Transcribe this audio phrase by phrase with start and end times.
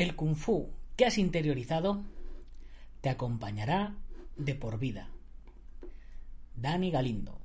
[0.00, 2.02] El kung fu que has interiorizado
[3.02, 3.96] te acompañará
[4.34, 5.10] de por vida.
[6.54, 7.38] Dani Galindo.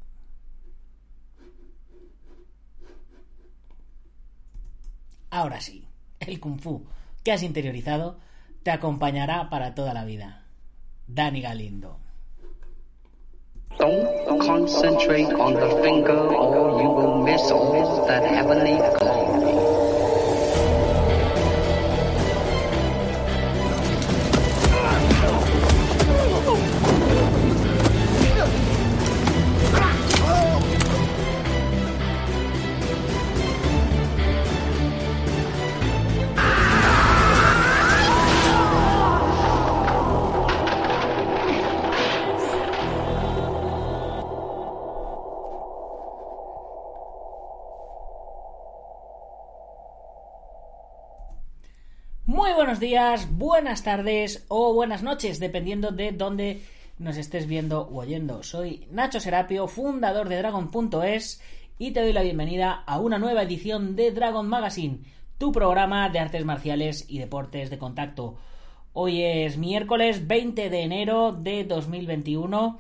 [5.31, 5.85] Ahora sí,
[6.21, 6.85] el kung fu
[7.25, 8.19] que has interiorizado
[8.63, 10.45] te acompañará para toda la vida.
[11.07, 11.99] Dani Galindo.
[13.77, 19.14] Don't concentrate on the finger or you will miss all that heavenly glory.
[52.35, 56.63] Muy buenos días, buenas tardes o buenas noches, dependiendo de dónde
[56.99, 58.43] nos estés viendo o oyendo.
[58.43, 61.41] Soy Nacho Serapio, fundador de Dragon.es
[61.79, 64.99] y te doy la bienvenida a una nueva edición de Dragon Magazine,
[65.37, 68.35] tu programa de artes marciales y deportes de contacto.
[68.91, 72.79] Hoy es miércoles 20 de enero de 2021.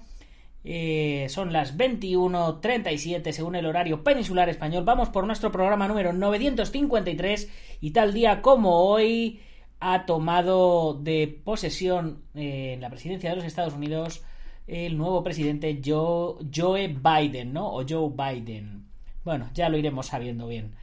[0.67, 4.83] Eh, son las 21.37 según el horario peninsular español.
[4.83, 7.49] Vamos por nuestro programa número 953
[7.81, 9.41] y tal día como hoy
[9.79, 14.23] ha tomado de posesión eh, en la presidencia de los Estados Unidos
[14.65, 17.71] el nuevo presidente Joe, Joe Biden, ¿no?
[17.71, 18.87] O Joe Biden.
[19.23, 20.73] Bueno, ya lo iremos sabiendo bien.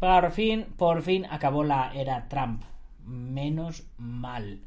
[0.00, 2.64] Por fin, por fin acabó la era Trump.
[3.06, 4.62] Menos mal.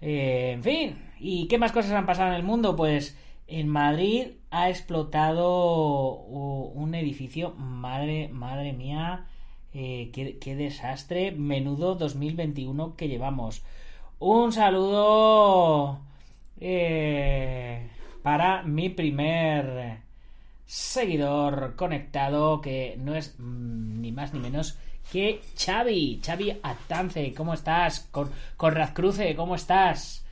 [0.00, 2.74] Eh, en fin, ¿y qué más cosas han pasado en el mundo?
[2.74, 9.26] Pues en Madrid ha explotado un edificio, madre, madre mía,
[9.72, 13.62] eh, qué, desastre, menudo 2021 que llevamos.
[14.18, 16.00] Un saludo
[16.60, 17.88] eh,
[18.22, 19.98] para mi primer
[20.64, 24.78] seguidor conectado, que no es mm, ni más ni menos
[25.12, 28.00] que Xavi, Xavi Atance, ¿cómo estás?
[28.10, 30.23] Con, con Razcruce, ¿cómo estás?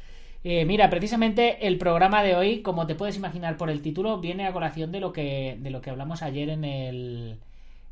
[0.45, 4.47] Eh, mira, precisamente el programa de hoy, como te puedes imaginar por el título, viene
[4.47, 7.39] a colación de lo que, de lo que hablamos ayer en el,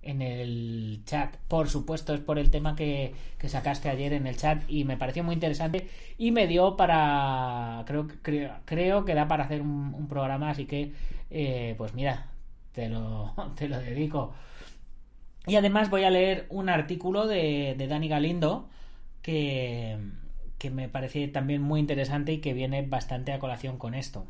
[0.02, 1.36] en el chat.
[1.48, 4.96] Por supuesto, es por el tema que, que sacaste ayer en el chat y me
[4.96, 5.88] pareció muy interesante
[6.18, 7.84] y me dio para...
[7.86, 10.92] Creo, creo, creo que da para hacer un, programa, así que,
[11.30, 12.26] eh, pues mira,
[12.72, 14.32] te lo, te lo dedico.
[15.46, 18.68] Y además voy a leer un artículo de, de Dani Galindo
[19.22, 19.98] que
[20.60, 24.26] que me parece también muy interesante y que viene bastante a colación con esto.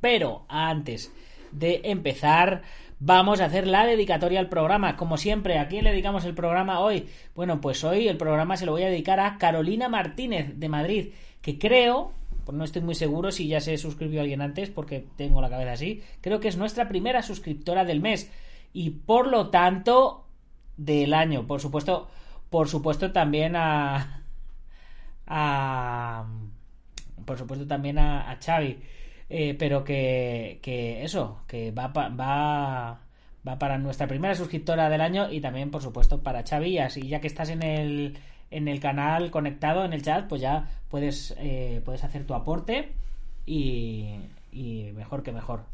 [0.00, 1.12] Pero antes
[1.52, 2.62] de empezar,
[2.98, 4.96] vamos a hacer la dedicatoria al programa.
[4.96, 7.10] Como siempre, ¿a quién le dedicamos el programa hoy?
[7.34, 11.08] Bueno, pues hoy el programa se lo voy a dedicar a Carolina Martínez de Madrid,
[11.42, 12.12] que creo,
[12.46, 15.72] pues no estoy muy seguro si ya se suscribió alguien antes porque tengo la cabeza
[15.72, 18.32] así, creo que es nuestra primera suscriptora del mes
[18.72, 20.24] y por lo tanto
[20.78, 21.46] del año.
[21.46, 22.08] Por supuesto,
[22.48, 24.17] por supuesto también a
[25.28, 26.26] a
[27.24, 28.78] por supuesto también a, a Xavi.
[29.30, 33.00] Eh, pero que, que, eso que va, va
[33.46, 36.70] va para nuestra primera suscriptora del año y también por supuesto para Xavi.
[36.70, 38.18] Y así ya que estás en el
[38.50, 42.92] en el canal conectado en el chat pues ya puedes eh, puedes hacer tu aporte
[43.44, 44.06] y,
[44.52, 45.64] y mejor que mejor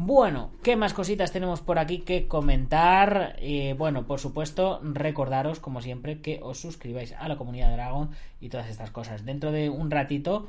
[0.00, 3.34] bueno, ¿qué más cositas tenemos por aquí que comentar?
[3.40, 8.10] Eh, bueno, por supuesto, recordaros, como siempre, que os suscribáis a la comunidad Dragon
[8.40, 9.24] y todas estas cosas.
[9.24, 10.46] Dentro de un ratito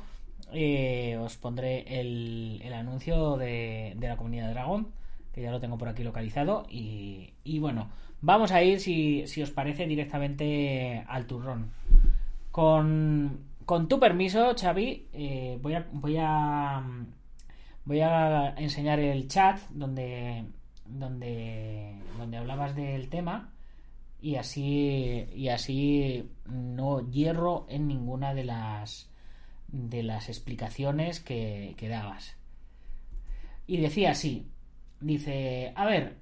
[0.52, 4.86] eh, os pondré el, anuncio de, la comunidad Dragon,
[5.34, 6.64] que ya lo tengo por aquí localizado.
[6.70, 7.88] Y, bueno,
[8.20, 11.72] vamos a ir, si, os parece, directamente al turrón.
[12.52, 13.48] Con,
[13.88, 15.88] tu permiso, Xavi, eh, voy a...
[15.90, 16.84] Voy a
[17.90, 20.44] Voy a enseñar el chat donde,
[20.86, 23.52] donde, donde hablabas del tema
[24.22, 29.10] y así, y así no hierro en ninguna de las,
[29.66, 32.36] de las explicaciones que, que dabas.
[33.66, 34.46] Y decía así,
[35.00, 36.14] dice, a ver,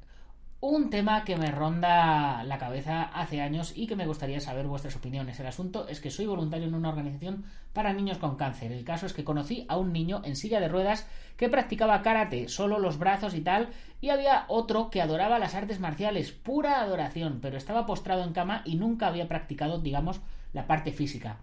[0.61, 4.97] un tema que me ronda la cabeza hace años y que me gustaría saber vuestras
[4.97, 5.39] opiniones.
[5.39, 8.73] El asunto es que soy voluntario en una organización para niños con cáncer.
[8.73, 11.07] El caso es que conocí a un niño en silla de ruedas
[11.37, 13.69] que practicaba karate, solo los brazos y tal,
[14.01, 18.63] y había otro que adoraba las artes marciales, pura adoración, pero estaba postrado en cama
[18.65, 20.21] y nunca había practicado, digamos,
[20.53, 21.39] la parte física.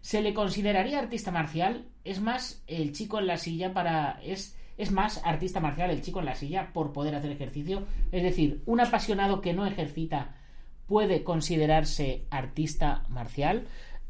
[0.00, 1.86] ¿Se le consideraría artista marcial?
[2.04, 6.20] Es más, el chico en la silla para es es más artista marcial el chico
[6.20, 7.84] en la silla por poder hacer ejercicio.
[8.12, 10.36] Es decir, un apasionado que no ejercita
[10.86, 13.66] puede considerarse artista marcial.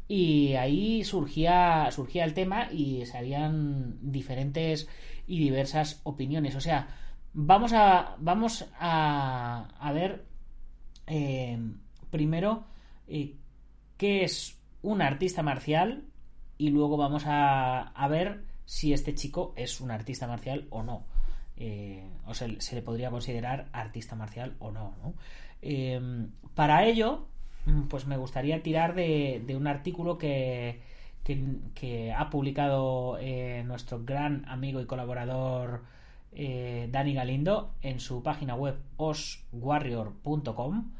[0.07, 4.89] y ahí surgía, surgía el tema y salían diferentes
[5.25, 6.55] y diversas opiniones.
[6.55, 6.87] O sea,
[7.33, 10.25] vamos a, vamos a, ver
[11.07, 11.57] eh,
[12.09, 12.65] primero
[13.07, 13.35] eh,
[13.97, 16.03] qué es un artista marcial
[16.57, 21.03] y luego vamos a, ver si este chico es un artista marcial o no.
[21.57, 24.95] Eh, o sea, se le podría considerar artista marcial o no.
[25.61, 25.99] Eh,
[26.55, 27.27] para ello,
[27.65, 30.81] Mm, pues me gustaría tirar de, un artículo que,
[31.23, 35.83] que, ha publicado eh, nuestro gran amigo y colaborador
[36.33, 40.91] eh, Dani Galindo en su página web oswarrior.com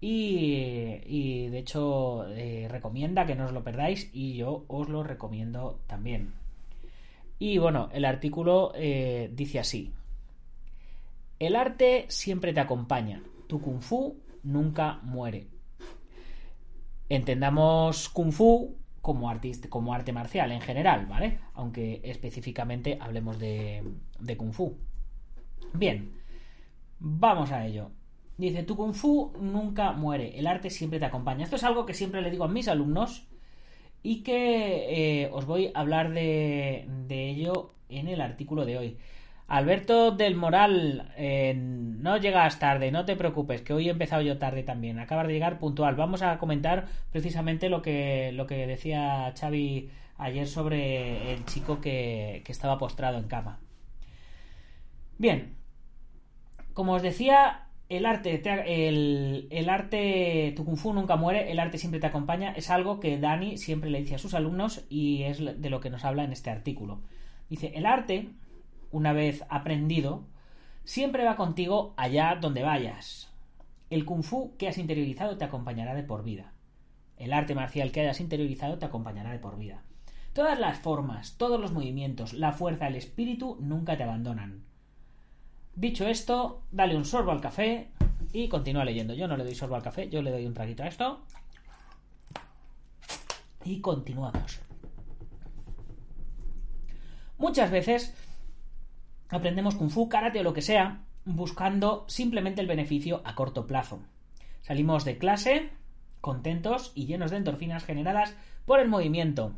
[0.00, 2.24] y, de hecho
[2.68, 6.34] recomienda que no os lo perdáis y yo os lo recomiendo también.
[7.38, 9.92] Y bueno, el artículo eh, dice así.
[11.38, 13.22] El arte siempre te acompaña.
[13.46, 15.48] Tu kung fu nunca muere.
[17.08, 21.38] Entendamos Kung Fu como, artista, como arte marcial en general, ¿vale?
[21.54, 23.84] Aunque específicamente hablemos de,
[24.18, 24.76] de Kung Fu.
[25.72, 26.12] Bien,
[26.98, 27.92] vamos a ello.
[28.36, 31.44] Dice, tu Kung Fu nunca muere, el arte siempre te acompaña.
[31.44, 33.28] Esto es algo que siempre le digo a mis alumnos
[34.02, 38.96] y que eh, os voy a hablar de, ello en el artículo de hoy.
[39.48, 44.38] Alberto del Moral, eh, no llegas tarde, no te preocupes, que hoy he empezado yo
[44.38, 44.98] tarde también.
[44.98, 45.94] Acabas de llegar puntual.
[45.94, 52.42] Vamos a comentar precisamente lo que, lo que decía Xavi ayer sobre el chico que
[52.48, 53.60] estaba postrado en cama.
[55.18, 55.56] Bien,
[56.74, 61.60] como os decía, el arte, te, el, el, arte, tu kung fu nunca muere, el
[61.60, 65.22] arte siempre te acompaña, es algo que Dani siempre le dice a sus alumnos y
[65.22, 67.00] es de lo que nos habla en este artículo.
[67.48, 68.30] Dice, el arte
[68.90, 70.24] una vez aprendido,
[70.84, 73.32] siempre va contigo allá donde vayas.
[73.90, 76.52] El kung fu que has interiorizado te acompañará de por vida.
[77.16, 79.82] El arte marcial que hayas interiorizado te acompañará de por vida.
[80.32, 84.64] Todas las formas, todos los movimientos, la fuerza, el espíritu nunca te abandonan.
[85.76, 87.90] Dicho esto, dale un sorbo al café
[88.32, 89.12] y continúa leyendo.
[89.12, 91.20] Yo no le doy sorbo al café, yo le doy un traguito a esto.
[93.62, 94.60] Y continuamos.
[97.36, 98.14] Muchas veces
[99.28, 104.00] aprendemos kung fu, karate o lo que sea, buscando simplemente el beneficio a corto plazo.
[104.62, 105.70] Salimos de clase
[106.22, 108.34] contentos y llenos de endorfinas generadas
[108.64, 109.52] por el movimiento,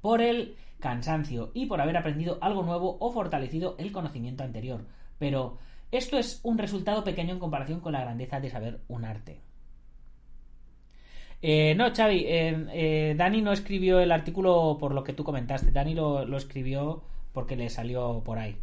[0.00, 4.84] por el cansancio y por haber aprendido algo nuevo o fortalecido el conocimiento anterior.
[5.18, 5.56] Pero
[5.90, 9.40] esto es un resultado pequeño en comparación con la grandeza de saber un arte.
[11.40, 15.70] Eh, no, Xavi, eh, eh, Dani no escribió el artículo por lo que tú comentaste.
[15.70, 17.02] Dani lo, lo escribió
[17.32, 18.56] porque le salió por ahí.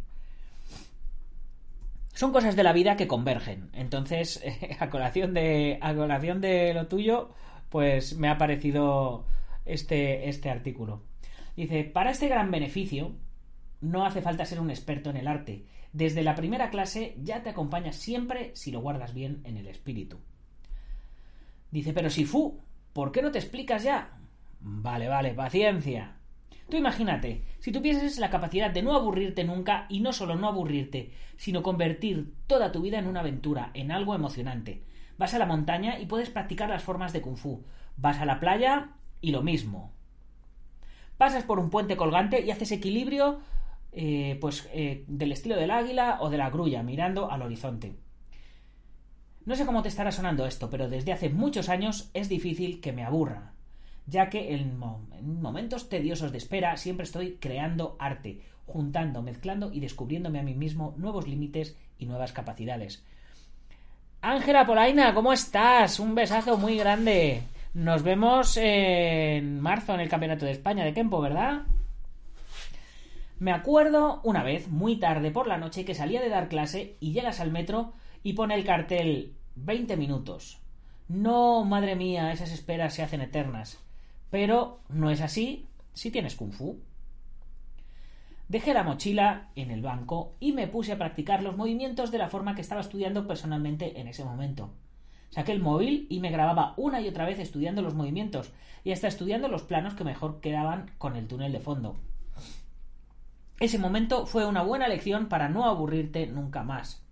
[2.14, 3.70] Son cosas de la vida que convergen.
[3.72, 4.42] Entonces,
[4.78, 7.30] a colación de, a colación de lo tuyo,
[7.70, 9.24] pues me ha parecido
[9.64, 11.02] este, este artículo.
[11.60, 13.12] Dice, para este gran beneficio,
[13.82, 15.66] no hace falta ser un experto en el arte.
[15.92, 20.16] Desde la primera clase ya te acompaña siempre si lo guardas bien en el espíritu.
[21.70, 22.62] Dice, pero si fu,
[22.94, 24.18] ¿por qué no te explicas ya?
[24.60, 26.16] Vale, vale, paciencia.
[26.70, 31.12] Tú imagínate, si tuvieses la capacidad de no aburrirte nunca y no solo no aburrirte,
[31.36, 34.82] sino convertir toda tu vida en una aventura, en algo emocionante.
[35.18, 37.66] Vas a la montaña y puedes practicar las formas de kung fu.
[37.98, 39.92] Vas a la playa y lo mismo.
[41.20, 43.40] Pasas por un puente colgante y haces equilibrio
[43.92, 47.92] eh, pues eh, del estilo del águila o de la grulla, mirando al horizonte.
[49.44, 52.92] No sé cómo te estará sonando esto, pero desde hace muchos años es difícil que
[52.92, 53.52] me aburra
[54.06, 60.40] ya que en, momentos tediosos de espera siempre estoy creando arte, juntando, mezclando y descubriéndome
[60.40, 63.04] a mí mismo nuevos límites y nuevas capacidades.
[64.22, 66.00] Ángela Polaina, ¿cómo estás?
[66.00, 67.42] Un besazo muy grande.
[67.72, 71.62] Nos vemos en marzo en el Campeonato de España de Kempo, ¿verdad?
[73.38, 77.12] Me acuerdo una vez, muy tarde por la noche, que salía de dar clase y
[77.12, 77.92] llegas al metro
[78.24, 80.60] y pone el cartel 20 minutos.
[81.06, 83.78] No, madre mía, esas esperas se hacen eternas.
[84.30, 86.80] Pero no es así si tienes kung fu.
[88.48, 92.28] Dejé la mochila en el banco y me puse a practicar los movimientos de la
[92.28, 94.72] forma que estaba estudiando personalmente en ese momento.
[95.30, 98.52] Saqué el móvil y me grababa una y otra vez estudiando los movimientos
[98.84, 101.96] y hasta estudiando los planos que mejor quedaban con el túnel de fondo.
[103.60, 107.04] Ese momento fue una buena lección para no aburrirte nunca más.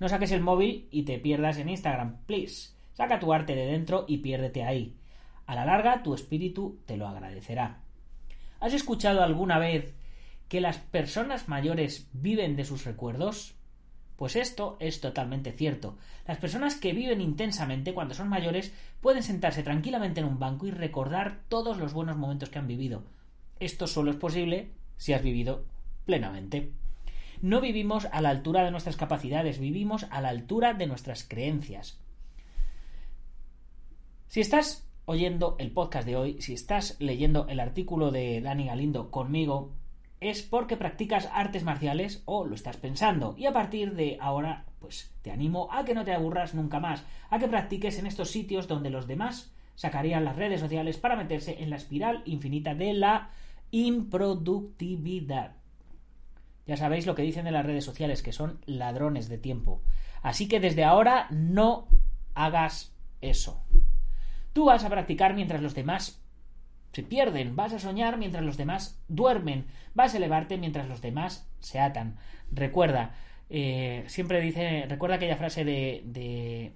[0.00, 2.72] No saques el móvil y te pierdas en Instagram, please.
[2.94, 4.96] Saca tu arte de dentro y piérdete ahí.
[5.46, 7.82] A la larga, tu espíritu te lo agradecerá.
[8.60, 9.94] ¿Has escuchado alguna vez
[10.48, 13.54] que las personas mayores viven de sus recuerdos?
[14.20, 15.96] Pues esto es totalmente cierto.
[16.26, 20.70] Las personas que viven intensamente cuando son mayores pueden sentarse tranquilamente en un banco y
[20.70, 23.02] recordar todos los buenos momentos que han vivido.
[23.60, 25.64] Esto solo es posible si has vivido
[26.04, 26.70] plenamente.
[27.40, 31.98] No vivimos a la altura de nuestras capacidades, vivimos a la altura de nuestras creencias.
[34.28, 39.10] Si estás oyendo el podcast de hoy, si estás leyendo el artículo de Dani Galindo
[39.10, 39.72] conmigo,
[40.20, 43.34] es porque practicas artes marciales o lo estás pensando.
[43.38, 47.04] Y a partir de ahora, pues te animo a que no te aburras nunca más,
[47.30, 51.62] a que practiques en estos sitios donde los demás sacarían las redes sociales para meterse
[51.62, 53.30] en la espiral infinita de la
[53.70, 55.56] improductividad.
[56.66, 59.80] Ya sabéis lo que dicen de las redes sociales, que son ladrones de tiempo.
[60.22, 61.88] Así que desde ahora no
[62.34, 63.62] hagas eso.
[64.52, 66.22] Tú vas a practicar mientras los demás
[66.92, 71.48] se pierden, vas a soñar mientras los demás duermen, vas a elevarte mientras los demás
[71.60, 72.16] se atan.
[72.50, 73.14] Recuerda,
[73.48, 76.72] eh, siempre dice, recuerda aquella frase de, de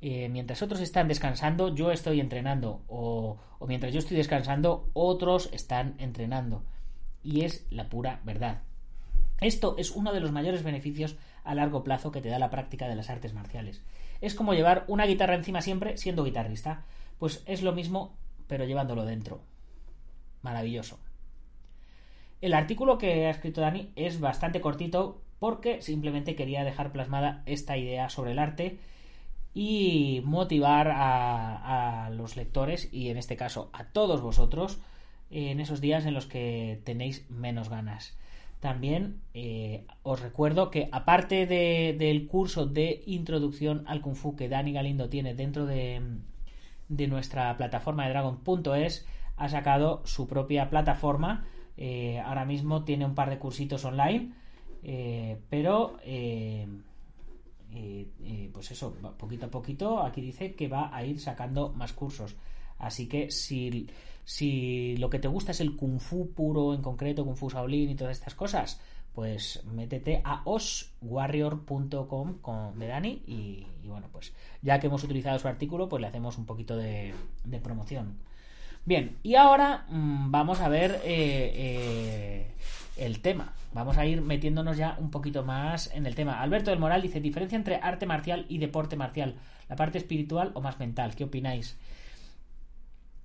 [0.00, 5.48] eh, mientras otros están descansando, yo estoy entrenando, o, o mientras yo estoy descansando, otros
[5.52, 6.64] están entrenando.
[7.22, 8.62] Y es la pura verdad.
[9.40, 12.88] Esto es uno de los mayores beneficios a largo plazo que te da la práctica
[12.88, 13.82] de las artes marciales.
[14.20, 16.84] Es como llevar una guitarra encima siempre siendo guitarrista.
[17.18, 18.16] Pues es lo mismo
[18.52, 19.40] pero llevándolo dentro.
[20.42, 20.98] Maravilloso.
[22.42, 27.78] El artículo que ha escrito Dani es bastante cortito porque simplemente quería dejar plasmada esta
[27.78, 28.76] idea sobre el arte
[29.54, 34.80] y motivar a, los lectores y en este caso a todos vosotros
[35.30, 38.18] en esos días en los que tenéis menos ganas.
[38.60, 44.74] También eh, os recuerdo que aparte del curso de introducción al kung fu que Dani
[44.74, 46.02] Galindo tiene dentro de,
[46.92, 49.06] de nuestra plataforma de Dragon.es
[49.36, 51.46] ha sacado su propia plataforma.
[51.76, 54.34] Eh, ahora mismo tiene un par de cursitos online,
[54.82, 56.68] eh, pero eh,
[58.52, 62.36] pues eso, poquito a poquito, aquí dice que va a ir sacando más cursos.
[62.78, 63.88] Así que si,
[64.24, 67.90] si lo que te gusta es el kung fu puro en concreto, kung fu Shaolin
[67.90, 68.80] y todas estas cosas,
[69.14, 75.48] pues métete a oswarrior.com con de Dani y, bueno, pues ya que hemos utilizado su
[75.48, 77.14] artículo, pues le hacemos un poquito de,
[77.62, 78.18] promoción.
[78.84, 82.54] Bien, y ahora mm, vamos a ver eh, eh,
[82.96, 83.52] el tema.
[83.72, 86.40] Vamos a ir metiéndonos ya un poquito más en el tema.
[86.40, 89.36] Alberto del Moral dice, diferencia entre arte marcial y deporte marcial,
[89.68, 91.14] la parte espiritual o más mental.
[91.14, 91.76] ¿Qué opináis?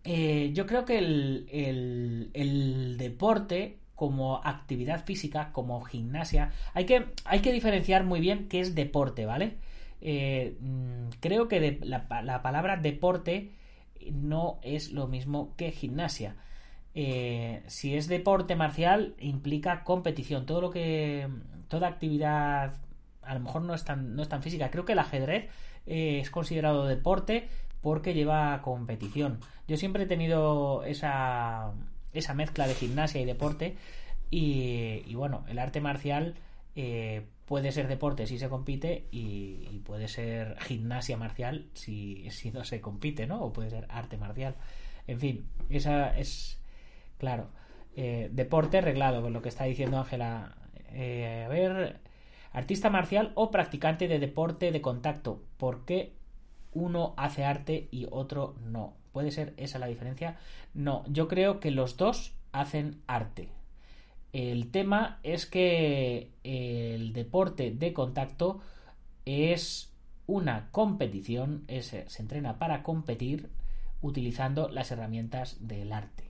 [0.10, 6.52] Eh, yo creo que el, deporte como actividad física, como gimnasia.
[6.76, 9.58] Hay que, hay que diferenciar muy bien qué es deporte, ¿vale?
[10.02, 13.54] Eh, mm, creo que la, palabra deporte
[14.14, 16.36] no es lo mismo que gimnasia.
[16.94, 20.46] Eh, si es deporte marcial, implica competición.
[20.46, 21.28] Todo lo que.
[21.68, 22.76] toda actividad
[23.24, 24.70] a lo mejor no es tan, no es tan física.
[24.70, 25.50] Creo que el ajedrez
[25.88, 27.50] eh, es considerado deporte
[27.82, 29.40] porque lleva competición.
[29.68, 31.74] Yo siempre he tenido esa
[32.18, 33.76] esa mezcla de gimnasia y deporte.
[34.30, 36.36] Y, bueno, el arte marcial
[36.76, 42.66] eh, puede ser deporte si se compite y, puede ser gimnasia marcial si, si, no
[42.66, 43.42] se compite, ¿no?
[43.42, 44.56] O puede ser arte marcial.
[45.08, 46.60] En fin, esa es,
[47.18, 47.50] claro,
[47.96, 50.56] eh, deporte arreglado con lo que está diciendo Ángela.
[50.92, 52.00] Eh, a ver,
[52.52, 55.42] artista marcial o practicante de deporte de contacto.
[55.58, 56.17] ¿Por qué
[56.78, 58.94] uno hace arte y otro no?
[59.12, 60.38] ¿Puede ser esa la diferencia?
[60.74, 63.50] No, yo creo que los dos hacen arte.
[64.32, 68.60] El tema es que el deporte de contacto
[69.26, 69.92] es
[70.28, 73.50] una competición, se entrena para competir
[74.02, 76.30] utilizando las herramientas del arte.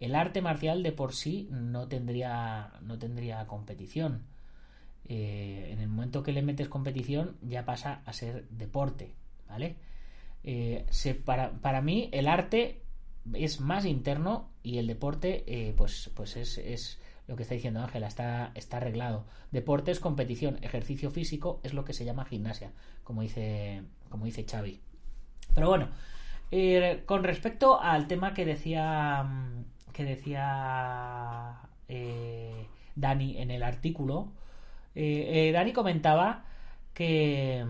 [0.00, 4.22] El arte marcial de por sí no tendría, no tendría competición.
[5.12, 9.12] Eh, en el momento que le metes competición ya pasa a ser deporte,
[9.48, 9.74] ¿vale?
[10.44, 10.86] Eh,
[11.24, 12.84] para, para, mí el arte
[13.34, 17.80] es más interno y el deporte eh, pues, pues es, es, lo que está diciendo
[17.80, 19.26] Ángela, está, está arreglado.
[19.50, 22.70] Deporte es competición, ejercicio físico es lo que se llama gimnasia,
[23.02, 24.80] como dice, como dice Xavi.
[25.52, 25.88] Pero bueno,
[27.06, 29.28] con respecto al tema que decía
[29.92, 31.62] que decía
[32.94, 34.34] Dani en el artículo,
[34.94, 36.44] Dani comentaba
[36.94, 37.64] que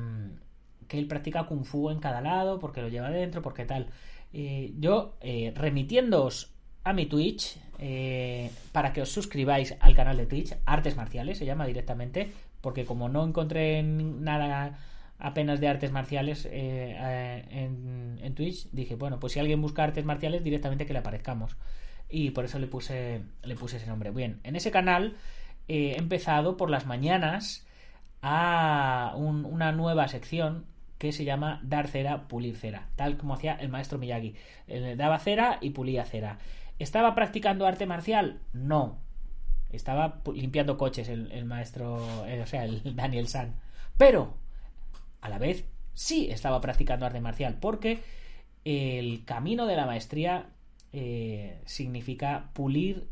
[0.90, 3.86] que él practica kung fu en cada lado, porque lo lleva dentro, porque tal.
[4.32, 10.26] Eh, yo, eh, remitiéndoos a mi Twitch, eh, para que os suscribáis al canal de
[10.26, 14.78] Twitch, Artes Marciales, se llama directamente, porque como no encontré nada
[15.20, 20.42] apenas de artes marciales en, en, Twitch, dije, bueno, pues si alguien busca artes marciales,
[20.42, 21.56] directamente que le aparezcamos.
[22.08, 24.10] Y por eso le puse, le puse ese nombre.
[24.10, 25.16] Bien, en ese canal
[25.70, 27.66] he empezado por las mañanas
[28.22, 30.66] a un- una nueva sección
[30.98, 34.34] que se llama dar cera, pulir cera, tal como hacía el maestro Miyagi.
[34.68, 36.38] Eh, Daba cera y pulía cera.
[36.78, 38.40] ¿Estaba practicando arte marcial?
[38.52, 38.98] No.
[39.70, 43.54] Estaba limpiando coches el, el maestro, eh, o sea, el Daniel San.
[43.96, 44.34] Pero,
[45.22, 48.00] a la vez, sí estaba practicando arte marcial, porque
[48.64, 50.48] el camino de la maestría
[50.92, 53.08] eh, significa pulir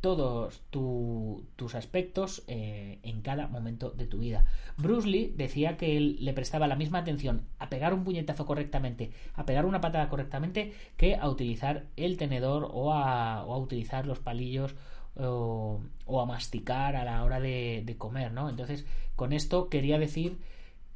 [0.00, 4.44] todos tu- tus aspectos eh, en cada momento de tu vida.
[4.76, 9.10] Bruce Lee decía que él le prestaba la misma atención a pegar un puñetazo correctamente,
[9.34, 14.74] a pegar una patada correctamente, que a utilizar el tenedor o a, utilizar los palillos
[15.16, 18.48] o, o a masticar a la hora de, de comer, ¿no?
[18.48, 18.86] Entonces,
[19.16, 20.38] con esto quería decir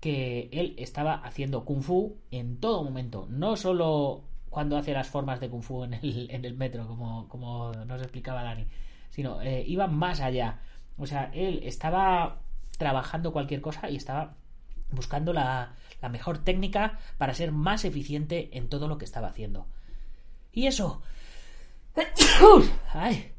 [0.00, 5.40] que él estaba haciendo kung fu en todo momento, no solo cuando hace las formas
[5.40, 8.68] de kung fu en el, en el metro, como, nos explicaba Dani,
[9.08, 10.60] sino eh, iba más allá.
[10.98, 12.42] O sea, él estaba
[12.76, 14.34] trabajando cualquier cosa y estaba
[14.90, 19.66] buscando la, la mejor técnica para ser más eficiente en todo lo que estaba haciendo.
[20.52, 21.02] Y eso...
[22.92, 23.32] ¡Ay!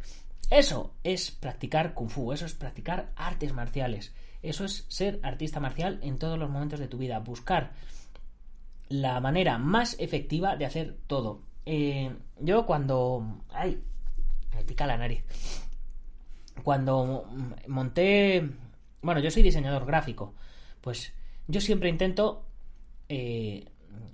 [0.49, 5.99] Eso es practicar kung fu, eso es practicar artes marciales, eso es ser artista marcial
[6.03, 7.71] en todos los momentos de tu vida, buscar
[8.89, 11.41] la manera más efectiva de hacer todo.
[11.65, 13.41] Eh, yo cuando...
[13.49, 13.81] ¡Ay!
[14.55, 15.23] Me pica la nariz.
[16.63, 17.27] Cuando
[17.67, 18.49] monté...
[19.01, 20.33] Bueno, yo soy diseñador gráfico.
[20.81, 21.13] Pues
[21.47, 22.45] yo siempre intento
[23.09, 23.65] eh,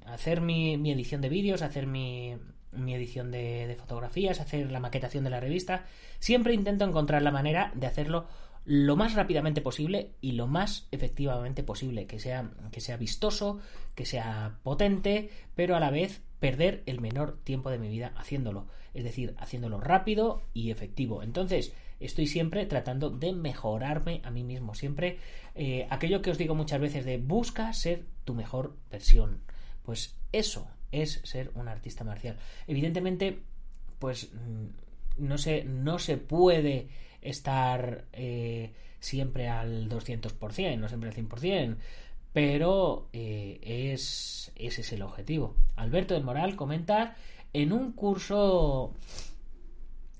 [0.05, 2.35] hacer mi, edición de vídeos, hacer mi,
[2.71, 5.85] mi edición de fotografías, hacer la maquetación de la revista.
[6.19, 8.27] Siempre intento encontrar la manera de hacerlo
[8.69, 13.59] lo más rápidamente posible y lo más efectivamente posible, que sea, que sea vistoso,
[13.95, 18.67] que sea potente, pero a la vez perder el menor tiempo de mi vida haciéndolo,
[18.93, 21.23] es decir, haciéndolo rápido y efectivo.
[21.23, 25.17] Entonces, estoy siempre tratando de mejorarme a mí mismo, siempre
[25.55, 29.41] eh, aquello que os digo muchas veces de busca ser tu mejor versión.
[29.81, 32.37] Pues eso es ser un artista marcial.
[32.67, 33.39] Evidentemente,
[33.97, 34.31] pues
[35.17, 41.77] no se, no se puede estar eh, siempre al 200%, no siempre al 100%,
[42.33, 43.59] pero eh,
[43.93, 45.55] es, ese es el objetivo.
[45.75, 47.15] Alberto del Moral comenta
[47.53, 48.93] en un curso...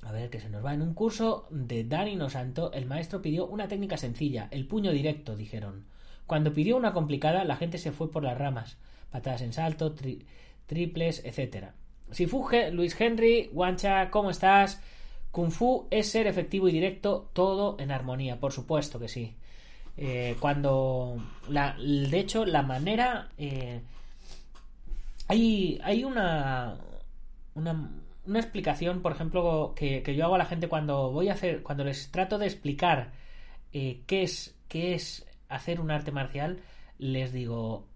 [0.02, 0.74] A ver, que se nos va.
[0.74, 4.92] En un curso de Dani No Santo, el maestro pidió una técnica sencilla, el puño
[4.92, 5.86] directo, dijeron.
[6.26, 8.78] Cuando pidió una complicada, la gente se fue por las ramas.
[9.12, 10.26] Patadas en salto, tri
[10.68, 11.72] triples, etc.
[12.12, 14.82] Si Fuge, Luis Henry, Guancha, ¿cómo estás?
[15.32, 19.36] Kung Fu es ser efectivo y directo, todo en armonía, por supuesto que sí.
[20.02, 21.18] Eh, cuando.
[21.50, 23.30] La, de hecho, la manera.
[23.38, 23.82] Eh,
[25.28, 26.78] hay, hay una,
[27.54, 27.92] una.
[28.26, 31.63] Una explicación, por ejemplo, que, que, yo hago a la gente cuando voy a hacer.
[31.63, 33.12] Cuando les trato de explicar
[33.74, 34.56] eh, qué es.
[34.68, 36.62] qué es hacer un arte marcial.
[36.98, 37.88] Les digo.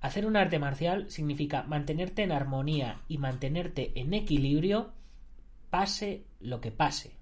[0.00, 4.92] Hacer un arte marcial significa mantenerte en armonía y mantenerte en equilibrio
[5.70, 7.16] pase lo que pase.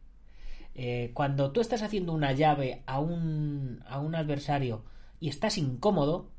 [0.75, 4.85] Eh, cuando tú estás haciendo una llave a un, a un adversario
[5.21, 6.31] y estás incómodo,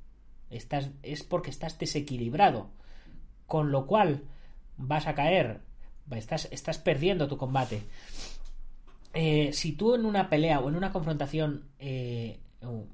[0.50, 2.70] estás, es porque estás desequilibrado.
[3.48, 4.24] Con lo cual
[4.78, 5.62] vas a caer,
[6.12, 7.82] estás, estás perdiendo tu combate.
[9.14, 12.40] Eh, si tú en una pelea o en una confrontación eh,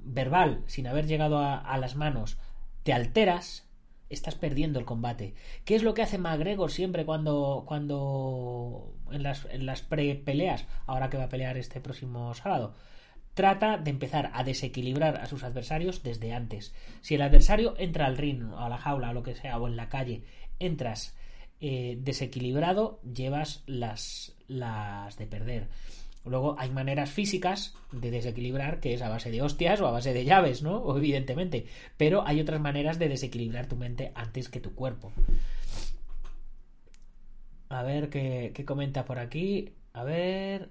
[0.04, 2.38] verbal, sin haber llegado a, a las manos,
[2.84, 3.68] te alteras,
[4.10, 5.34] estás perdiendo el combate.
[5.64, 11.10] ¿Qué es lo que hace McGregor siempre cuando, cuando en las, en las pre-peleas, ahora
[11.10, 12.74] que va a pelear este próximo sábado?
[13.34, 16.72] Trata de empezar a desequilibrar a sus adversarios desde antes.
[17.00, 19.66] Si el adversario entra al ring, o a la jaula, o lo que sea, o
[19.66, 20.22] en la calle,
[20.60, 21.16] entras
[21.60, 25.68] eh, desequilibrado, llevas las, las de perder.
[26.24, 30.14] Luego hay maneras físicas de desequilibrar que es a base de hostias o a base
[30.14, 30.78] de llaves, ¿no?
[30.78, 31.66] O evidentemente.
[31.96, 35.12] Pero hay otras maneras de desequilibrar tu mente antes que tu cuerpo.
[37.68, 39.74] A ver qué, qué comenta por aquí.
[39.92, 40.70] A ver.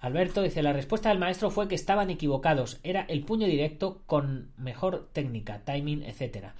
[0.00, 2.78] Alberto dice, la respuesta del maestro fue que estaban equivocados.
[2.82, 6.52] Era el puño directo con mejor técnica, timing, etc.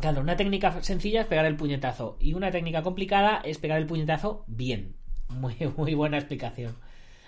[0.00, 3.86] Claro, una técnica sencilla es pegar el puñetazo y una técnica complicada es pegar el
[3.86, 4.96] puñetazo bien.
[5.34, 6.76] Muy, muy buena explicación.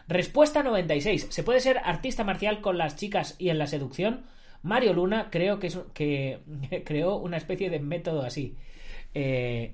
[0.09, 1.27] Respuesta 96.
[1.31, 4.25] ¿Se puede ser artista marcial con las chicas y en la seducción?
[4.63, 6.41] Mario Luna creo que, es, que
[6.85, 8.57] creó una especie de método así.
[9.15, 9.73] Eh,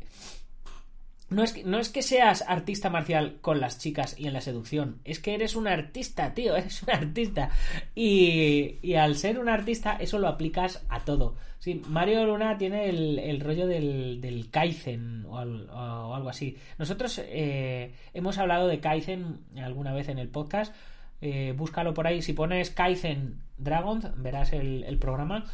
[1.33, 4.41] no, es que, no es que seas artista marcial con las chicas y en la
[4.41, 7.51] seducción, es que eres un artista, tío, eres un artista.
[7.95, 11.35] Y, y al ser un artista, eso lo aplicas a todo.
[11.59, 16.57] Sí, Mario Luna tiene el, el rollo del, del Kaizen o, o, algo así.
[16.77, 20.75] Nosotros eh, hemos hablado de Kaizen alguna vez en el podcast.
[21.21, 22.21] eh, búscalo por ahí.
[22.21, 25.45] Si pones Kaizen Dragon, verás el, el, programa.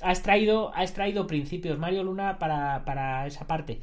[0.00, 3.80] Ha extraído, ha extraído principios, Mario Luna, para, para esa parte.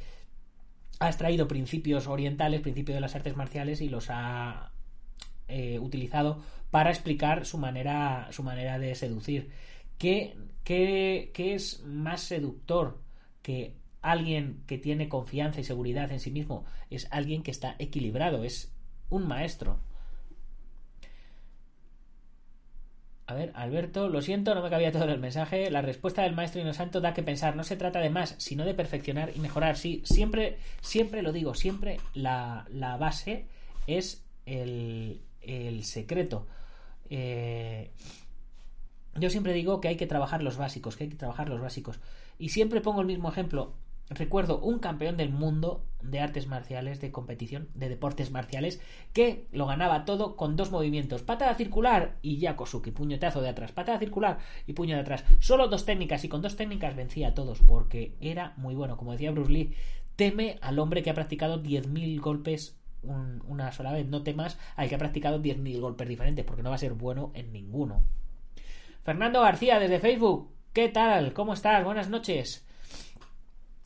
[0.99, 4.71] Ha extraído principios orientales, principios de las artes marciales y los ha
[5.47, 9.51] eh, utilizado para explicar su manera, su manera de seducir.
[9.97, 12.99] ¿Qué, qué, qué es más seductor
[13.41, 16.65] que alguien que tiene confianza y seguridad en sí mismo?
[16.89, 18.73] Es alguien que está equilibrado, es
[19.09, 19.79] un maestro.
[23.27, 25.69] A ver, Alberto, lo siento, no me cabía todo el mensaje.
[25.69, 27.57] La respuesta del maestro Inosanto da que pensar.
[27.57, 29.75] No se trata de más, sino de perfeccionar y mejorar.
[29.75, 33.45] Sí, siempre, siempre lo digo, siempre la, la base
[33.85, 36.47] es el, el secreto.
[37.09, 37.91] Eh,
[39.15, 41.99] yo siempre digo que hay que trabajar los básicos, que hay que trabajar los básicos.
[42.39, 43.73] Y siempre pongo el mismo ejemplo.
[44.09, 48.79] Recuerdo un campeón del mundo de artes marciales, de competición, de deportes marciales,
[49.11, 53.99] que lo ganaba todo con dos movimientos, patada circular y Yakosuki, puñetazo de atrás, patada
[53.99, 55.25] circular y puño de atrás.
[55.39, 58.95] Solo dos técnicas y con dos técnicas vencía a todos porque era muy bueno.
[58.95, 59.75] Como decía Bruce Lee,
[60.15, 64.87] teme al hombre que ha practicado 10.000 golpes un, una sola vez, no temas al
[64.87, 68.03] que ha practicado 10.000 golpes diferentes porque no va a ser bueno en ninguno.
[69.03, 71.33] Fernando García desde Facebook, ¿qué tal?
[71.33, 71.83] ¿Cómo estás?
[71.83, 72.66] Buenas noches.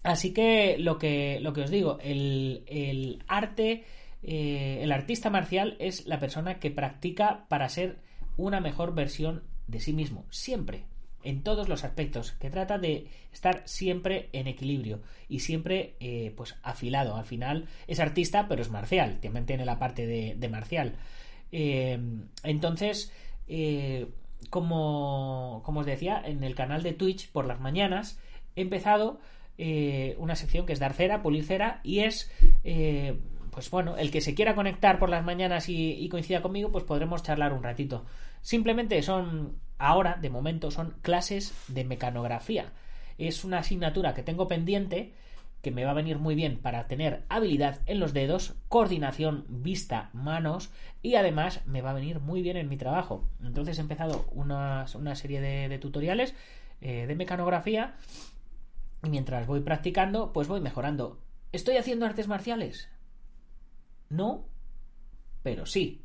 [0.03, 3.85] Así que lo que, lo que os digo, el, el arte,
[4.23, 7.99] eh, el artista marcial es la persona que practica para ser
[8.37, 10.85] una mejor versión de sí mismo, siempre,
[11.23, 16.55] en todos los aspectos, que trata de estar siempre en equilibrio y siempre eh, pues
[16.63, 17.15] afilado.
[17.15, 20.95] Al final es artista, pero es marcial, también tiene la parte de, de marcial.
[21.51, 21.99] Eh,
[22.43, 23.11] entonces,
[23.47, 24.07] eh,
[24.49, 28.19] como, como os decía, en el canal de Twitch por las mañanas
[28.55, 29.19] he empezado
[29.57, 32.31] eh, una sección que es dar cera, pulir cera, y es,
[32.63, 33.19] eh,
[33.51, 36.83] pues bueno, el que se quiera conectar por las mañanas y, y, coincida conmigo, pues
[36.83, 38.05] podremos charlar un ratito.
[38.41, 42.71] Simplemente son, ahora, de momento, son clases de mecanografía.
[43.17, 45.13] Es una asignatura que tengo pendiente
[45.61, 50.09] que me va a venir muy bien para tener habilidad en los dedos, coordinación, vista,
[50.13, 53.27] manos y además me va a venir muy bien en mi trabajo.
[53.43, 56.33] Entonces he empezado una, una serie de, tutoriales
[56.81, 57.95] eh, de mecanografía
[59.03, 61.19] y mientras voy practicando, pues voy mejorando.
[61.51, 62.89] ¿Estoy haciendo artes marciales?
[64.09, 64.45] No,
[65.43, 66.03] pero sí,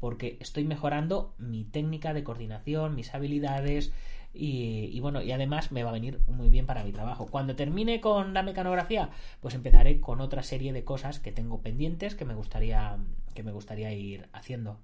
[0.00, 3.92] porque estoy mejorando mi técnica de coordinación, mis habilidades
[4.32, 7.26] y, y, bueno, y además me va a venir muy bien para mi trabajo.
[7.26, 12.14] Cuando termine con la mecanografía, pues empezaré con otra serie de cosas que tengo pendientes
[12.14, 12.98] que me gustaría
[13.34, 14.80] que me gustaría ir haciendo.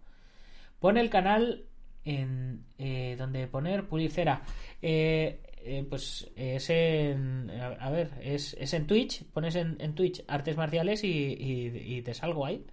[0.79, 1.65] Pone el canal
[2.05, 4.43] en eh, donde poner pulir cera.
[4.81, 7.51] Eh, eh, pues es en.
[7.51, 9.25] A, ver, es, es, en Twitch.
[9.27, 12.65] Pones en, en Twitch artes marciales y, y, y, te salgo ahí.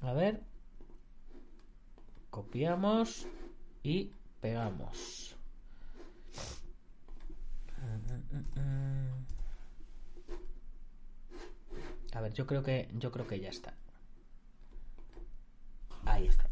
[0.00, 0.40] A ver.
[2.30, 3.26] Copiamos
[3.82, 5.36] y pegamos.
[12.12, 13.74] A ver, yo creo que yo creo que ya está.
[16.04, 16.48] Ahí está.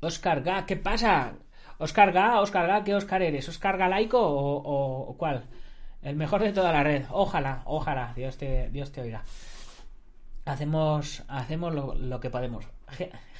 [0.00, 1.36] Oscar Ga, ¿qué pasa?
[1.78, 3.48] Oscar Ga, Oscar Ga, ¿qué Oscar eres?
[3.48, 5.44] ¿Oscar Galaico o, o, cuál?
[6.02, 7.04] El mejor de toda la red.
[7.10, 9.24] Ojalá, ojalá, Dios te, Dios te oiga.
[10.44, 12.66] Hacemos, hacemos lo, lo que podemos.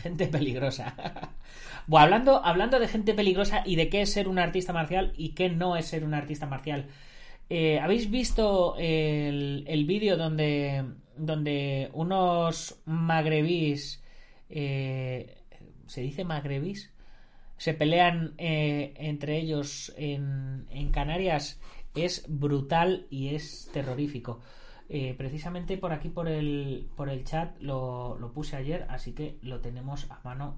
[0.03, 0.94] Gente peligrosa.
[1.87, 5.31] bueno, hablando, hablando de gente peligrosa y de qué es ser un artista marcial y
[5.31, 6.87] qué no es ser un artista marcial.
[7.51, 10.85] Eh, ¿Habéis visto el, el vídeo donde,
[11.16, 14.03] donde unos magrebís,
[14.51, 15.38] eh,
[15.87, 16.92] ¿se dice magrebís?
[17.59, 21.61] Se pelean eh, entre ellos en, en, Canarias.
[21.94, 24.40] Es brutal y es terrorífico.
[24.88, 29.38] Eh, precisamente por aquí, por el, por el chat, lo, lo, puse ayer, así que
[29.42, 30.57] lo tenemos a mano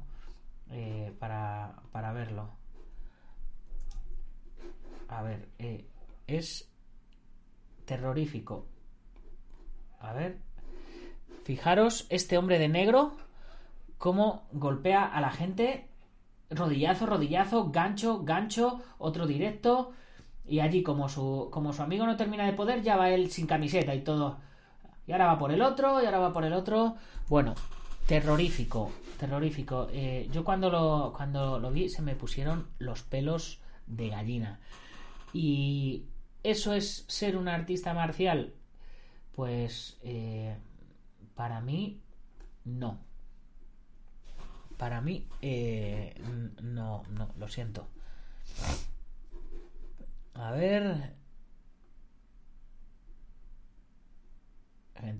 [0.71, 2.51] eh, para, para verlo.
[5.09, 5.49] A ver,
[6.29, 6.71] es
[7.87, 8.69] terrorífico.
[9.99, 10.39] A ver.
[11.45, 13.17] Fijaros, este hombre de negro,
[13.99, 15.90] cómo golpea a la gente.
[16.51, 19.93] Rodillazo, rodillazo, gancho, gancho, otro directo.
[20.47, 23.47] Y allí, como su, como su amigo no termina de poder, ya va él sin
[23.47, 24.39] camiseta y todo.
[25.07, 26.97] Y ahora va por el otro, y ahora va por el otro.
[27.29, 27.55] Bueno,
[28.07, 29.89] terrorífico, terrorífico.
[29.93, 34.59] Eh, yo cuando lo, cuando lo vi se me pusieron los pelos de gallina.
[35.33, 36.05] Y
[36.43, 38.55] ¿Eso es ser un artista marcial?
[39.33, 40.57] Pues eh,
[41.35, 42.01] para mí
[42.65, 42.99] no.
[44.81, 46.15] Para mí eh,
[46.63, 47.87] no, no, lo siento.
[50.33, 51.13] A ver.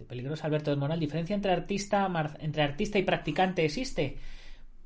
[0.09, 0.99] peligrosa Alberto del Moral.
[0.99, 4.17] ¿Diferencia entre artista, entre artista y practicante existe?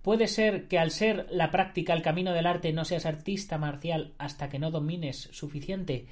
[0.03, 4.15] Puede ser que al ser la práctica el camino del arte no seas artista marcial
[4.19, 6.07] hasta que no domines suficiente.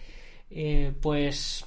[0.50, 1.66] Eh, pues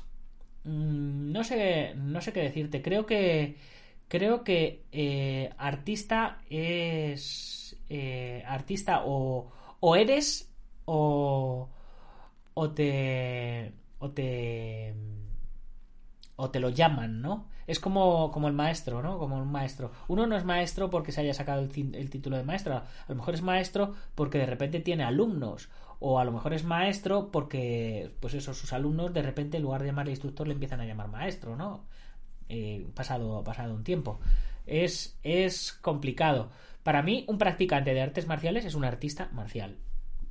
[0.64, 2.82] mm, no sé, no sé qué decirte.
[2.82, 3.58] Creo que
[4.08, 10.52] creo que eh, artista es eh, artista o, o eres
[10.86, 11.70] o,
[12.54, 14.94] o te o te
[16.38, 17.48] o te lo llaman, ¿no?
[17.68, 19.18] Es como, como el maestro, ¿no?
[19.18, 19.92] Como un maestro.
[20.08, 22.76] Uno no es maestro porque se haya sacado el, el, título de maestro.
[22.76, 25.70] A lo mejor es maestro porque de repente tiene alumnos.
[26.00, 29.82] O a lo mejor es maestro porque, pues eso, sus alumnos de repente en lugar
[29.82, 31.86] de llamarle instructor le empiezan a llamar maestro, ¿no?
[32.50, 34.20] Eh, pasado, pasado un tiempo.
[34.66, 36.52] Es, es complicado.
[36.84, 39.78] Para mí, un practicante de artes marciales es un artista marcial.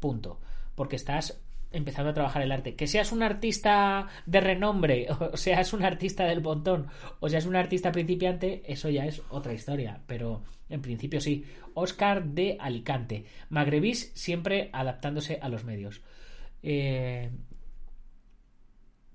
[0.00, 0.40] Punto.
[0.74, 1.40] Porque estás
[1.74, 2.77] empezando a trabajar el arte.
[2.77, 6.87] Que seas un artista de renombre, o seas un artista del montón,
[7.20, 10.00] o seas un artista principiante, eso ya es otra historia.
[10.07, 11.44] Pero en principio sí.
[11.74, 13.24] Oscar de Alicante.
[13.50, 16.03] Magrebis siempre adaptándose a los medios.
[16.62, 17.31] Eh,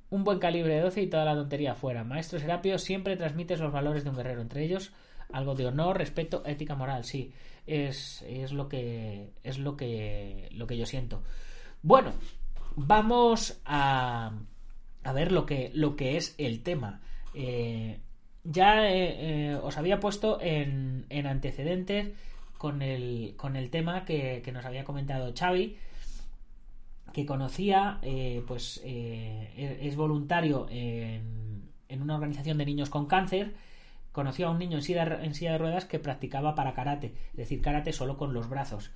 [0.09, 2.03] un buen calibre de 12 y toda la tontería fuera.
[2.03, 4.91] Maestro Serapio siempre transmites los valores de un guerrero, entre ellos
[5.31, 7.31] algo de honor, respeto, ética, moral, sí.
[7.67, 11.23] Es, es lo que es lo que lo que yo siento.
[11.83, 12.13] Bueno,
[12.75, 14.31] vamos a,
[15.03, 17.01] a ver lo que, lo que es el tema.
[17.33, 17.99] Eh,
[18.43, 22.09] ya eh, eh, os había puesto en, en antecedentes
[22.57, 25.77] con el, con el tema que, que, nos había comentado Xavi,
[27.13, 27.99] que conocía,
[28.47, 33.55] pues es voluntario en, una organización de niños con cáncer.
[34.11, 37.93] Conoció a un niño en silla, de ruedas que practicaba para karate, es decir, karate
[37.93, 38.91] solo con los brazos.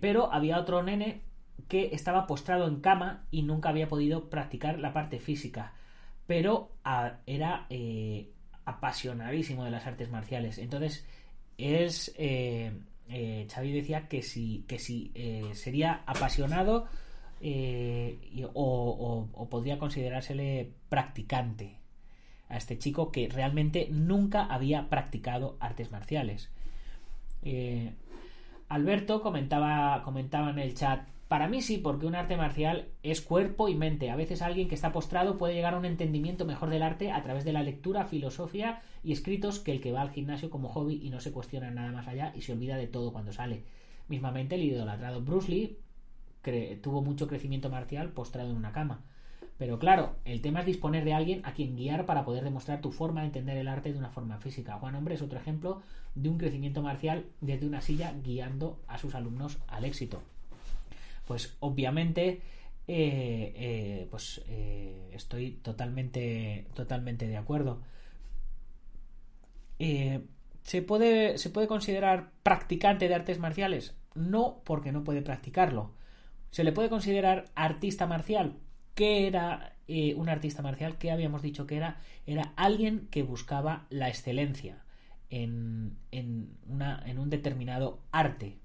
[0.00, 1.22] pero había otro nene
[1.68, 5.74] que estaba postrado en cama y nunca había podido practicar la parte física,
[6.26, 6.72] pero
[7.26, 8.30] era eh,
[8.64, 10.58] apasionadísimo de las artes marciales.
[10.58, 11.06] Entonces,
[11.58, 12.12] es.
[12.16, 12.72] Eh,
[13.08, 16.86] eh, Xavi decía que si, que si eh, sería apasionado
[18.54, 21.76] o, o, podría considerársele practicante
[22.48, 26.50] a este chico que realmente nunca había practicado artes marciales.
[28.68, 33.70] Alberto comentaba, comentaba en el chat para mí sí, porque un arte marcial es cuerpo
[33.70, 34.10] y mente.
[34.10, 37.22] A veces alguien que está postrado puede llegar a un entendimiento mejor del arte a
[37.22, 41.00] través de la lectura, filosofía y escritos que el que va al gimnasio como hobby
[41.02, 43.64] y no se cuestiona nada más allá y se olvida de todo cuando sale.
[44.08, 45.78] Mismamente el idolatrado Bruce Lee
[46.82, 49.00] tuvo mucho crecimiento marcial postrado en una cama.
[49.58, 52.90] Pero claro, el tema es disponer de alguien a quien guiar para poder demostrar tu
[52.90, 54.78] forma de entender el arte de una forma física.
[54.78, 55.82] Juan Hombre es otro ejemplo
[56.14, 60.22] de un crecimiento marcial desde una silla guiando a sus alumnos al éxito
[61.26, 62.42] pues obviamente
[62.88, 67.80] eh, eh, pues eh, estoy totalmente totalmente de acuerdo
[70.62, 73.94] ¿se, puede, ¿se puede considerar practicante de artes marciales?
[74.14, 75.90] no porque no puede practicarlo
[76.52, 78.54] ¿se le puede considerar artista marcial?
[78.94, 79.74] ¿qué era
[80.16, 80.96] un artista marcial?
[80.98, 81.98] ¿qué habíamos dicho que era?
[82.24, 84.84] era alguien que buscaba la excelencia
[85.30, 88.62] en, en, una, en un determinado arte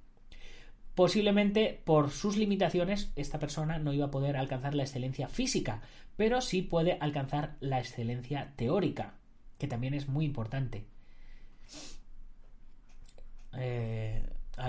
[0.97, 5.84] Posiblemente por sus limitaciones esta persona no iba a poder alcanzar la excelencia física,
[6.15, 9.13] pero sí puede alcanzar la excelencia teórica,
[9.60, 10.88] que también es muy importante.
[13.54, 14.28] Eh,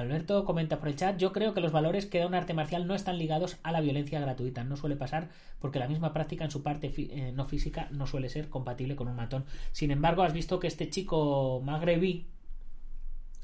[0.09, 2.87] Alberto comenta por el chat, yo creo que los valores que da un arte marcial
[2.87, 5.29] no están ligados a la violencia gratuita, no suele pasar
[5.61, 9.09] porque la misma práctica en su parte eh, no física no suele ser compatible con
[9.09, 9.45] un matón.
[9.73, 12.27] Sin embargo, has visto que este chico magrebí,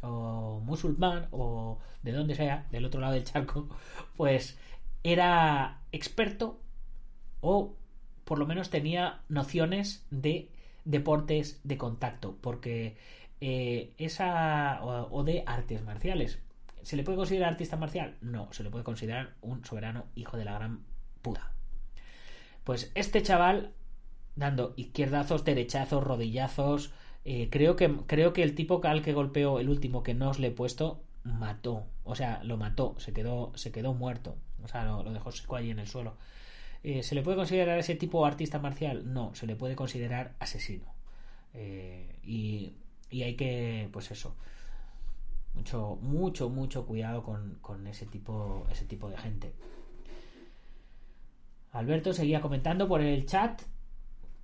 [0.02, 3.68] o musulmán o de donde sea, del otro lado del charco,
[4.16, 4.58] pues
[5.02, 6.60] era experto
[7.40, 7.74] o
[8.24, 10.48] por lo menos tenía nociones de
[10.84, 12.96] deportes de contacto, porque
[13.40, 16.38] eh, esa o, o, de artes marciales.
[16.84, 18.16] ¿Se le puede considerar artista marcial?
[18.20, 20.84] No, se le puede considerar un soberano hijo de la gran
[21.22, 21.52] puta.
[22.62, 23.72] Pues este chaval
[24.36, 26.92] dando izquierdazos, derechazos, rodillazos,
[27.24, 30.38] eh, creo, que, creo que el tipo al que golpeó el último que no os
[30.38, 31.86] le he puesto mató.
[32.04, 34.36] O sea, lo mató, se quedó, se quedó muerto.
[34.62, 36.16] O sea, lo, dejó seco allí en el suelo.
[36.82, 39.12] Eh, ¿Se le puede considerar ese tipo artista marcial?
[39.12, 40.92] No, se le puede considerar asesino.
[41.54, 42.74] Eh, y,
[43.10, 44.36] y, hay que, pues eso,
[45.54, 49.52] mucho, mucho, mucho cuidado con, con ese, tipo, ese tipo de gente.
[51.72, 53.62] Alberto seguía comentando por el chat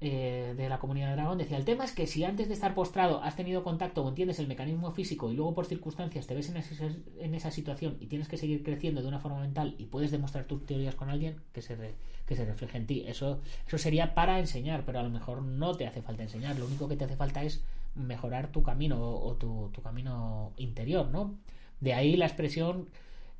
[0.00, 2.74] eh, de la comunidad de Dragón decía, el tema es que si antes de estar
[2.74, 6.48] postrado has tenido contacto o entiendes el mecanismo físico y luego por circunstancias te ves
[6.48, 10.10] en, en esa situación y tienes que seguir creciendo de una forma mental y puedes
[10.10, 11.94] demostrar tus teorías con alguien que se, re-
[12.26, 13.04] que se refleje en ti.
[13.06, 16.58] Eso, eso sería para enseñar, pero a lo mejor no te hace falta enseñar.
[16.58, 17.62] Lo único que te hace falta es
[17.94, 21.38] mejorar tu camino o, tu camino interior, ¿no?
[21.80, 22.88] De ahí la expresión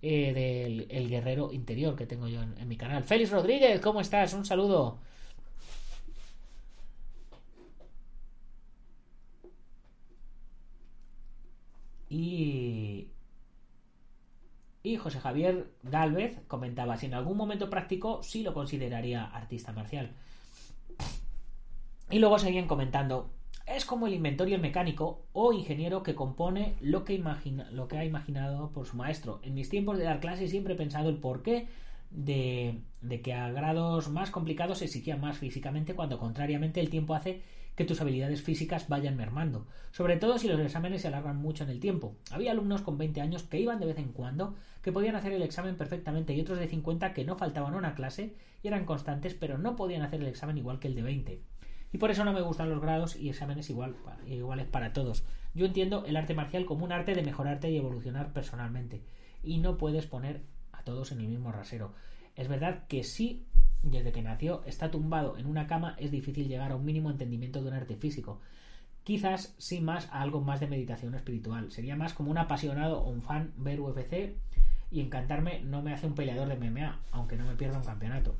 [0.02, 3.04] eh, del el guerrero interior que tengo yo en, en mi canal.
[3.04, 4.32] Félix Rodríguez, ¿cómo estás?
[4.34, 4.98] Un saludo.
[12.10, 13.08] Y,
[14.82, 20.12] y José Javier Galvez comentaba, si en algún momento practicó, sí lo consideraría artista marcial.
[22.10, 23.30] Y luego seguían comentando,
[23.74, 27.98] es como el inventor el mecánico o ingeniero que compone lo que, imagina, lo que
[27.98, 29.40] ha imaginado por su maestro.
[29.42, 31.68] En mis tiempos de dar clases siempre he pensado el porqué
[32.10, 37.14] de, de que a grados más complicados se exigía más físicamente cuando contrariamente el tiempo
[37.14, 37.42] hace
[37.76, 41.70] que tus habilidades físicas vayan mermando, sobre todo si los exámenes se alargan mucho en
[41.70, 42.14] el tiempo.
[42.30, 45.42] Había alumnos con 20 años que iban de vez en cuando, que podían hacer el
[45.42, 49.56] examen perfectamente y otros de 50 que no faltaban una clase y eran constantes pero
[49.56, 51.42] no podían hacer el examen igual que el de 20.
[51.92, 55.24] Y por eso no me gustan los grados y exámenes igual, iguales para todos.
[55.54, 59.02] Yo entiendo el arte marcial como un arte de mejorarte y evolucionar personalmente.
[59.42, 61.92] Y no puedes poner a todos en el mismo rasero.
[62.36, 63.44] Es verdad que sí,
[63.82, 67.60] desde que nació, está tumbado en una cama, es difícil llegar a un mínimo entendimiento
[67.60, 68.40] de un arte físico.
[69.02, 71.72] Quizás sí más a algo más de meditación espiritual.
[71.72, 74.36] Sería más como un apasionado o un fan ver UFC
[74.90, 78.36] y encantarme no me hace un peleador de MMA, aunque no me pierda un campeonato.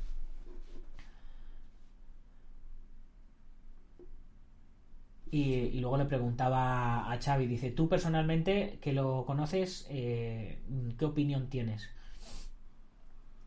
[5.31, 10.59] Y, luego le preguntaba a Xavi, dice, tú personalmente que lo conoces, eh,
[10.97, 11.89] ¿qué opinión tienes?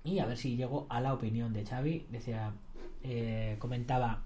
[0.02, 2.54] Y a ver si llego a la opinión de Xavi, decía,
[3.02, 4.22] eh, comentaba,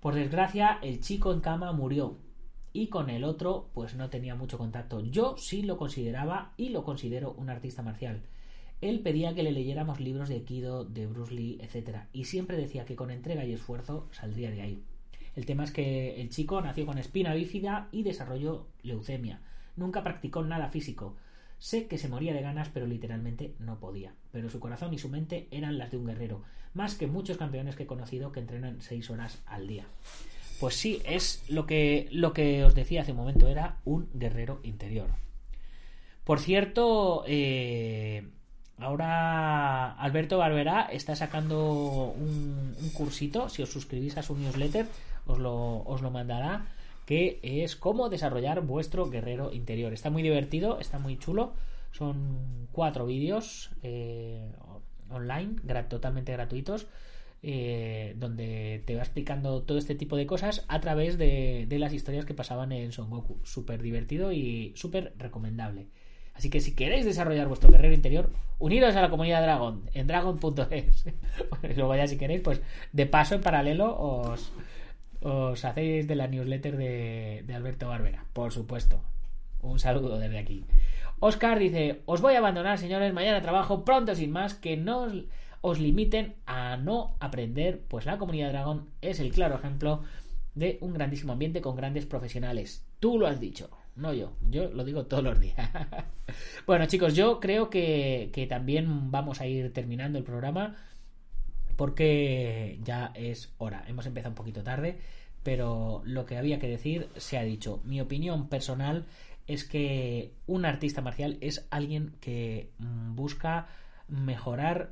[0.00, 2.16] por desgracia el chico en cama murió
[2.72, 5.00] y con el otro pues no tenía mucho contacto.
[5.00, 8.22] Yo sí lo consideraba y lo considero un artista marcial.
[8.80, 12.02] Él pedía que le leyéramos libros de Kido, de Bruce Lee, etc.
[12.12, 14.84] Y siempre decía que con entrega y esfuerzo saldría de ahí.
[15.38, 19.40] El tema es que el chico nació con espina bífida y desarrolló leucemia.
[19.76, 21.14] Nunca practicó nada físico.
[21.58, 24.12] Sé que se moría de ganas, pero literalmente no podía.
[24.32, 26.42] Pero su corazón y su mente eran las de un guerrero,
[26.74, 29.86] más que muchos campeones que he conocido que entrenan seis horas al día.
[30.58, 34.58] Pues sí, es lo que, lo que os decía hace un momento, era un guerrero
[34.64, 35.06] interior.
[36.24, 38.26] Por cierto, eh,
[38.76, 44.86] ahora Alberto Barberá está sacando un, un, cursito, si os suscribís a su newsletter,
[45.28, 46.66] os lo, os lo mandará
[47.08, 49.94] que es cómo desarrollar vuestro guerrero interior.
[49.94, 51.54] Está muy divertido, está muy chulo.
[51.90, 54.52] Son cuatro vídeos eh,
[55.08, 55.56] online,
[55.88, 56.86] totalmente gratuitos,
[57.42, 61.94] eh, donde te va explicando todo este tipo de cosas a través de, de las
[61.94, 63.38] historias que pasaban en Son Goku.
[63.42, 65.86] Súper divertido y súper recomendable.
[66.34, 71.04] Así que si queréis desarrollar vuestro guerrero interior, uniros a la comunidad Dragon en dragon.es.
[71.76, 72.60] Luego ya si queréis, pues
[72.92, 74.52] de paso en paralelo os,
[75.20, 79.00] os hacéis de la newsletter de, Alberto Barbera, por supuesto.
[79.60, 80.64] Un saludo desde aquí.
[81.20, 85.08] Oscar dice, os voy a abandonar, señores, mañana trabajo pronto sin más, que no
[85.60, 90.04] os, limiten a no aprender, pues la comunidad Dragon es el claro ejemplo
[90.54, 92.84] de un grandísimo ambiente con grandes profesionales.
[93.00, 95.56] Tú lo has dicho, no yo, yo lo digo todos los días.
[96.66, 100.76] bueno, chicos, yo creo que también vamos a ir terminando el programa
[101.78, 103.84] porque ya es hora.
[103.86, 104.98] Hemos empezado un poquito tarde,
[105.44, 107.80] pero lo que había que decir se ha dicho.
[107.84, 109.06] Mi opinión personal
[109.46, 113.68] es que un artista marcial es alguien que busca
[114.08, 114.90] mejorar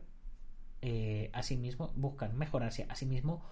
[0.81, 3.42] eh, a sí mismo, buscan mejorarse a sí mismo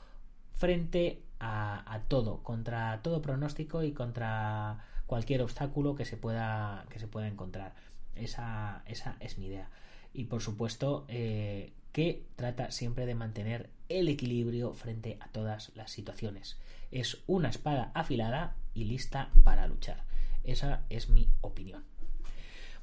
[0.53, 7.01] frente a, a, todo, contra todo pronóstico y contra cualquier obstáculo que se pueda, que
[7.01, 7.75] se pueda encontrar.
[8.15, 9.71] Esa, esa es mi idea.
[10.13, 15.93] Y por supuesto, eh, que trata siempre de mantener el equilibrio frente a todas las
[15.93, 16.59] situaciones.
[16.91, 20.03] Es una espada afilada y lista para luchar.
[20.43, 21.85] Esa es mi opinión.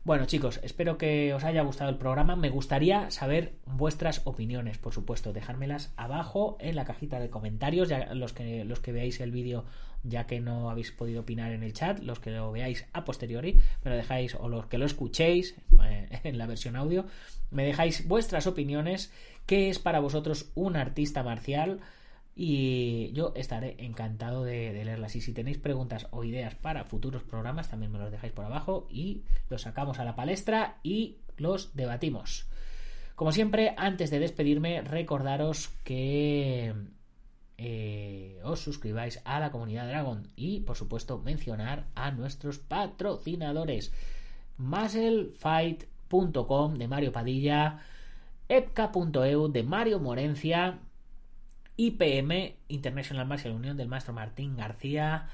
[0.05, 2.37] Bueno chicos, espero que os haya gustado el programa.
[2.37, 5.33] Me gustaría saber vuestras opiniones, por supuesto.
[5.33, 7.89] Dejármelas abajo en la cajita de comentarios.
[7.89, 9.65] Ya los que, los que veáis el vídeo,
[10.03, 13.59] ya que no habéis podido opinar en el chat, los que lo veáis a posteriori,
[13.83, 17.05] me lo dejáis, o los que lo escuchéis eh, en la versión audio,
[17.49, 19.11] me dejáis vuestras opiniones.
[19.45, 21.79] ¿Qué es para vosotros un artista marcial?
[22.33, 25.17] y yo estaré encantado de, de, leerlas.
[25.17, 28.87] Y si tenéis preguntas o ideas para futuros programas, también me los dejáis por abajo
[28.89, 32.47] y los sacamos a la palestra y los debatimos.
[33.15, 36.73] Como siempre, antes de despedirme, recordaros que
[37.57, 43.93] eh, os suscribáis a la comunidad Dragon y por supuesto mencionar a nuestros patrocinadores.
[44.57, 47.79] Musclefight.com de Mario Padilla
[48.49, 50.79] epca.eu de Mario Morencia
[51.77, 55.29] IPM International Martial Unión del maestro Martín García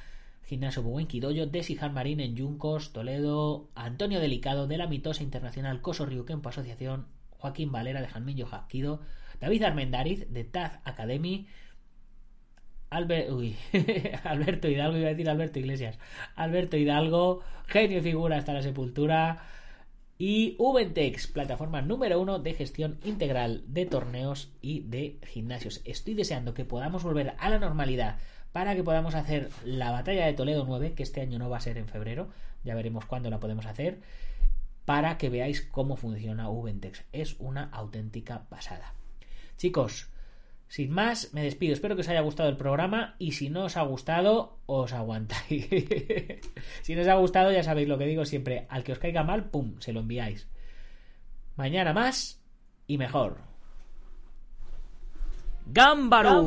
[0.47, 6.05] Gimnasio Buenquidoyo de Sijar Marín en Yuncos, Toledo, Antonio Delicado de la mitosa internacional Coso
[6.05, 9.01] Ryukenpo Asociación, Joaquín Valera de Jalmillo Jaquido,
[9.41, 11.47] David Armendariz de Taz Academy,
[14.23, 15.99] Alberto Hidalgo, iba a decir Alberto Iglesias,
[16.35, 19.43] Alberto Hidalgo, genio figura hasta la sepultura,
[20.19, 25.81] y Ubentex, plataforma número uno de gestión integral de torneos y de gimnasios.
[25.85, 28.17] Estoy deseando que podamos volver a la normalidad
[28.51, 31.61] para que podamos hacer la batalla de Toledo 9, que este año no va a
[31.61, 32.29] ser en febrero,
[32.63, 33.99] ya veremos cuándo la podemos hacer,
[34.85, 37.03] para que veáis cómo funciona Ubentex.
[37.11, 38.95] Es una auténtica pasada.
[39.57, 40.09] Chicos,
[40.67, 41.73] sin más, me despido.
[41.73, 45.67] Espero que os haya gustado el programa y si no os ha gustado, os aguantáis.
[46.81, 48.67] si no os ha gustado, ya sabéis lo que digo siempre.
[48.69, 50.47] Al que os caiga mal, ¡pum!, se lo enviáis.
[51.55, 52.43] Mañana más
[52.85, 53.37] y mejor.
[55.67, 56.43] ¡Gámbaro!